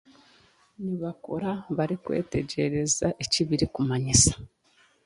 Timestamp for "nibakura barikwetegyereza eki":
0.83-3.41